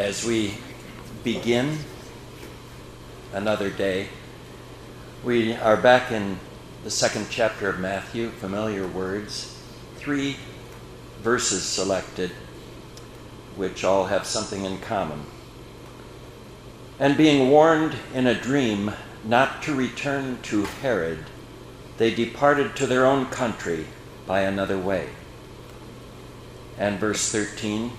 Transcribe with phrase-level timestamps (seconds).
[0.00, 0.54] as we
[1.22, 1.76] begin
[3.34, 4.08] another day.
[5.22, 6.38] We are back in
[6.82, 9.62] the second chapter of Matthew, familiar words,
[9.96, 10.38] three
[11.20, 12.30] verses selected,
[13.56, 15.20] which all have something in common.
[16.98, 21.26] And being warned in a dream not to return to Herod,
[21.98, 23.84] they departed to their own country
[24.26, 25.10] by another way.
[26.78, 27.92] And verse 13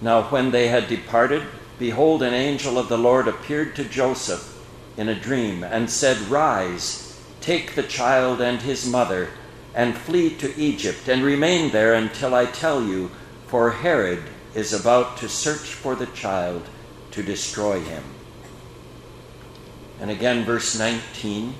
[0.00, 1.42] Now when they had departed,
[1.78, 4.58] behold, an angel of the Lord appeared to Joseph
[4.96, 9.28] in a dream and said, Rise, take the child and his mother,
[9.74, 13.10] and flee to Egypt, and remain there until I tell you,
[13.46, 14.22] for Herod
[14.54, 16.62] is about to search for the child
[17.12, 18.02] to destroy him.
[20.00, 21.54] And again, verse 19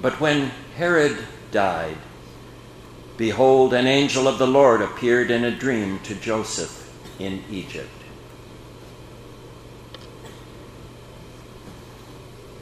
[0.00, 1.18] But when Herod
[1.50, 1.98] died,
[3.16, 6.77] behold, an angel of the Lord appeared in a dream to Joseph
[7.18, 7.90] in Egypt.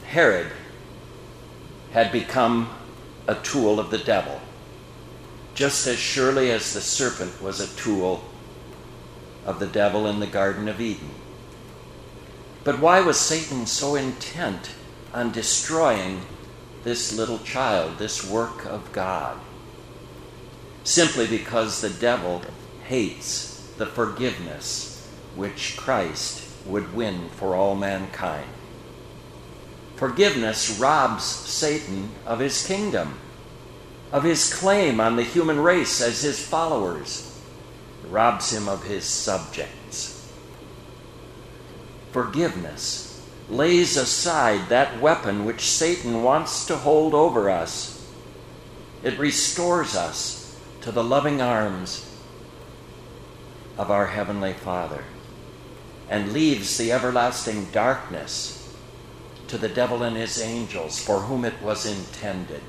[0.05, 0.47] Herod
[1.91, 2.69] had become
[3.27, 4.41] a tool of the devil,
[5.53, 8.23] just as surely as the serpent was a tool
[9.45, 11.11] of the devil in the Garden of Eden.
[12.63, 14.71] But why was Satan so intent
[15.13, 16.21] on destroying
[16.83, 19.39] this little child, this work of God?
[20.83, 22.41] Simply because the devil
[22.83, 28.47] hates the forgiveness which Christ would win for all mankind.
[29.95, 33.17] Forgiveness robs Satan of his kingdom,
[34.11, 37.41] of his claim on the human race as his followers,
[38.03, 40.31] it robs him of his subjects.
[42.11, 48.05] Forgiveness lays aside that weapon which Satan wants to hold over us.
[49.03, 52.06] It restores us to the loving arms
[53.77, 55.03] of our Heavenly Father
[56.09, 58.75] and leaves the everlasting darkness
[59.47, 62.61] to the devil and his angels for whom it was intended.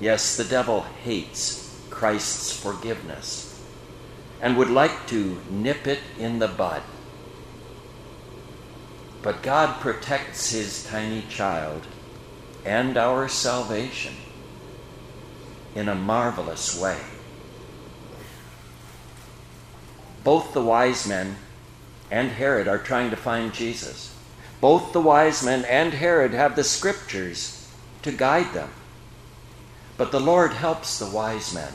[0.00, 3.62] Yes, the devil hates Christ's forgiveness
[4.40, 6.82] and would like to nip it in the bud.
[9.22, 11.86] But God protects his tiny child
[12.64, 14.14] and our salvation
[15.74, 16.98] in a marvelous way.
[20.30, 21.34] Both the wise men
[22.08, 24.14] and Herod are trying to find Jesus.
[24.60, 27.68] Both the wise men and Herod have the scriptures
[28.02, 28.70] to guide them.
[29.96, 31.72] But the Lord helps the wise men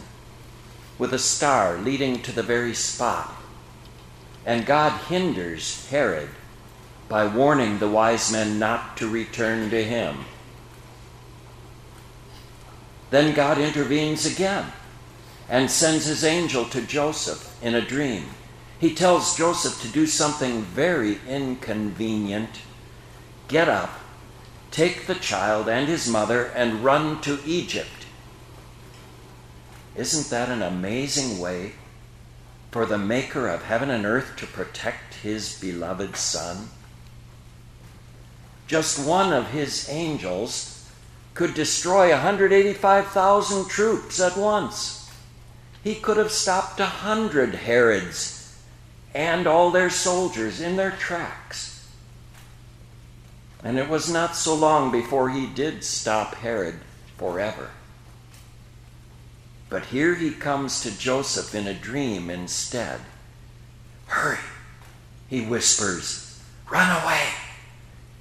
[0.98, 3.36] with a star leading to the very spot.
[4.46, 6.30] And God hinders Herod
[7.10, 10.24] by warning the wise men not to return to him.
[13.10, 14.72] Then God intervenes again
[15.50, 18.30] and sends his angel to Joseph in a dream
[18.80, 22.62] he tells Joseph to do something very inconvenient
[23.48, 24.00] get up,
[24.72, 28.06] take the child and his mother, and run to Egypt.
[29.96, 31.74] Isn't that an amazing way
[32.72, 36.70] for the Maker of heaven and earth to protect his beloved Son?
[38.68, 40.90] Just one of his angels
[41.34, 45.10] could destroy 185,000 troops at once.
[45.84, 48.45] He could have stopped a hundred Herods
[49.16, 51.90] and all their soldiers in their tracks.
[53.64, 56.76] And it was not so long before he did stop Herod
[57.18, 57.72] forever.
[59.70, 63.00] But here he comes to Joseph in a dream instead.
[64.08, 64.38] Hurry,
[65.30, 67.24] he whispers, run away.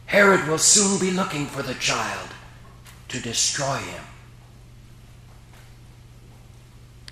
[0.06, 2.28] Herod will soon be looking for the child
[3.08, 4.04] to destroy him.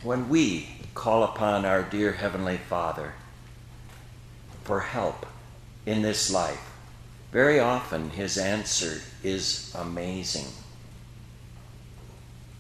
[0.04, 3.15] When we call upon our dear Heavenly Father,
[4.65, 5.27] for help
[5.87, 6.73] in this life,
[7.33, 10.47] very often his answer is amazing.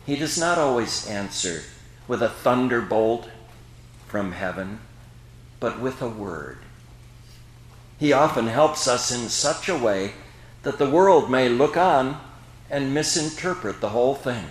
[0.06, 1.62] He does not always answer
[2.08, 3.28] with a thunderbolt
[4.08, 4.80] from heaven,
[5.60, 6.58] but with a word.
[7.98, 10.12] He often helps us in such a way
[10.64, 12.20] that the world may look on
[12.68, 14.46] and misinterpret the whole thing.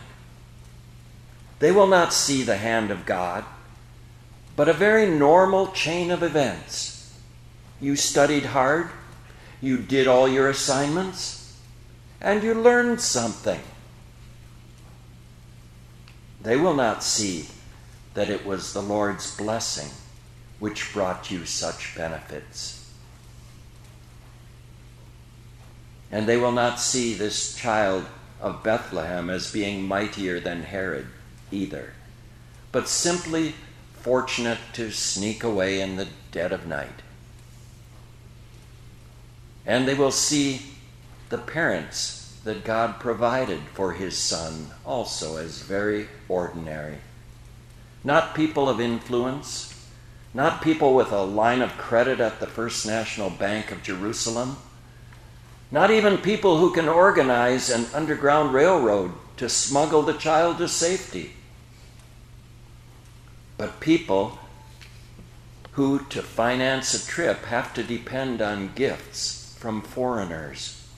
[1.59, 3.43] They will not see the hand of God,
[4.55, 6.90] but a very normal chain of events
[7.81, 8.89] you studied hard,
[9.59, 11.59] you did all your assignments,
[12.21, 13.59] and you learned something.
[16.41, 17.47] They will not see
[18.13, 19.89] that it was the Lord's blessing
[20.59, 22.77] which brought you such benefits.
[26.11, 28.05] And they will not see this child
[28.39, 31.07] of Bethlehem as being mightier than Herod
[31.51, 31.93] either,
[32.71, 33.55] but simply
[33.93, 37.01] fortunate to sneak away in the dead of night.
[39.65, 40.61] And they will see
[41.29, 46.97] the parents that God provided for his son also as very ordinary.
[48.03, 49.87] Not people of influence,
[50.33, 54.57] not people with a line of credit at the First National Bank of Jerusalem,
[55.69, 61.33] not even people who can organize an underground railroad to smuggle the child to safety,
[63.57, 64.39] but people
[65.73, 70.89] who, to finance a trip, have to depend on gifts from foreigners,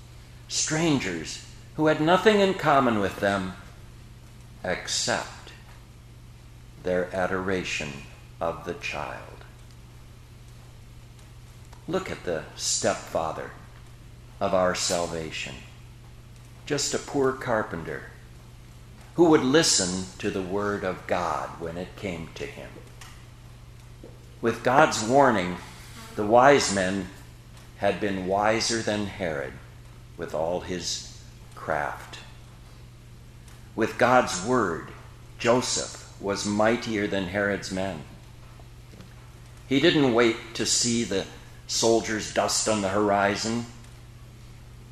[0.47, 1.45] strangers
[1.75, 3.51] who had nothing in common with them
[4.63, 5.51] except
[6.83, 7.89] their adoration
[8.39, 9.43] of the child.
[11.89, 13.51] Look at the stepfather
[14.39, 15.55] of our salvation.
[16.65, 18.11] Just a poor carpenter
[19.15, 22.69] who would listen to the word of God when it came to him.
[24.41, 25.57] With God's warning,
[26.15, 27.09] the wise men
[27.83, 29.51] had been wiser than Herod
[30.15, 31.21] with all his
[31.53, 32.19] craft.
[33.75, 34.87] With God's word,
[35.37, 38.03] Joseph was mightier than Herod's men.
[39.67, 41.25] He didn't wait to see the
[41.67, 43.65] soldiers' dust on the horizon.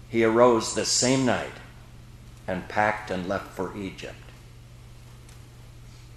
[0.09, 1.61] He arose the same night
[2.45, 4.15] and packed and left for Egypt.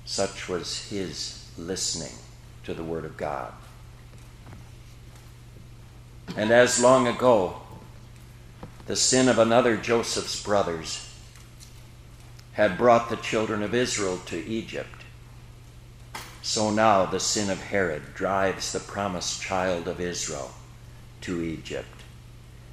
[0.05, 2.19] Such was his listening
[2.65, 3.53] to the Word of God.
[6.37, 7.61] And as long ago,
[8.87, 11.11] the sin of another Joseph's brothers
[12.53, 15.05] had brought the children of Israel to Egypt,
[16.43, 20.53] so now the sin of Herod drives the promised child of Israel
[21.23, 21.89] to Egypt.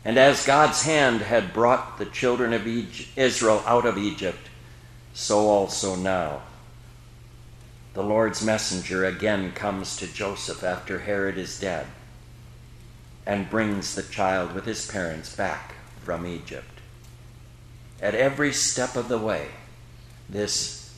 [0.03, 2.67] And as God's hand had brought the children of
[3.15, 4.49] Israel out of Egypt,
[5.13, 6.41] so also now
[7.93, 11.85] the Lord's messenger again comes to Joseph after Herod is dead
[13.31, 15.73] and brings the child with his parents back
[16.03, 16.81] from Egypt.
[18.01, 19.47] At every step of the way,
[20.27, 20.93] this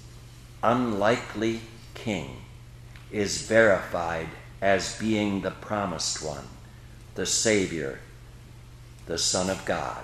[0.63, 1.61] unlikely
[1.93, 2.37] king
[3.11, 4.29] is verified
[4.63, 6.47] as being the promised one,
[7.13, 7.99] the Savior,
[9.05, 10.03] the Son of God,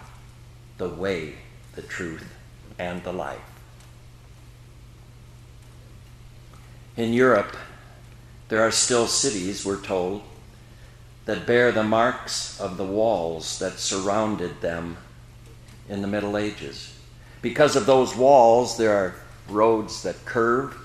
[0.78, 1.34] the way,
[1.74, 2.36] the truth,
[2.78, 3.40] and the life.
[6.96, 7.58] In Europe,
[8.50, 10.22] there are still cities, we're told,
[11.30, 14.98] that bear the marks of the walls that surrounded them
[15.88, 16.92] in the Middle Ages.
[17.44, 19.14] Because of those walls, there are
[19.48, 20.76] roads that curve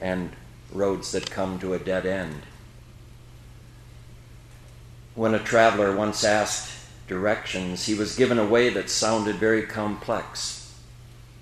[0.00, 0.30] and
[0.72, 2.34] roads that come to a dead end.
[5.14, 6.72] When a traveler once asked
[7.06, 10.74] directions, he was given a way that sounded very complex.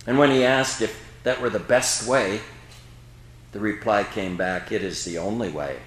[0.05, 2.41] And when he asked if that were the best way,
[3.53, 5.79] the reply came back, It is the only way.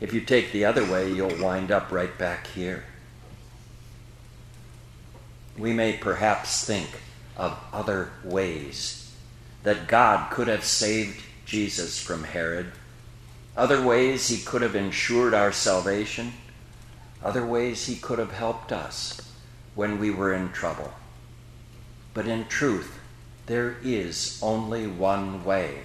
[0.00, 2.84] If you take the other way, you'll wind up right back here.
[5.58, 6.88] We may perhaps think
[7.36, 9.14] of other ways
[9.62, 12.72] that God could have saved Jesus from Herod,
[13.56, 16.32] other ways he could have ensured our salvation,
[17.22, 19.20] other ways he could have helped us
[19.74, 20.94] when we were in trouble.
[22.14, 22.98] But in truth,
[23.46, 25.80] there is only one way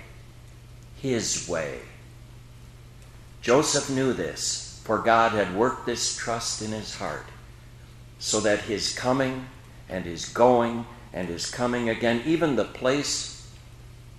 [1.02, 1.80] his way.
[3.46, 7.28] Joseph knew this, for God had worked this trust in his heart,
[8.18, 9.46] so that his coming
[9.88, 10.84] and his going
[11.14, 13.48] and his coming again, even the place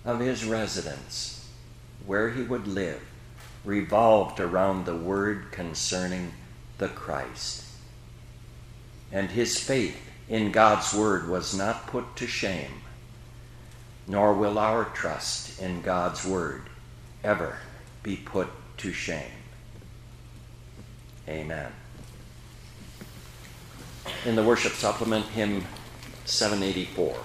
[0.04, 1.44] of his residence,
[2.06, 3.02] where he would live,
[3.64, 6.32] revolved around the word concerning
[6.78, 7.64] the Christ.
[9.10, 12.80] And his faith in God's word was not put to shame,
[14.06, 16.62] nor will our trust in God's word
[17.24, 17.58] ever
[18.04, 19.22] be put to shame.
[21.28, 21.72] Amen.
[24.24, 25.64] In the worship supplement, hymn
[26.24, 27.16] 784.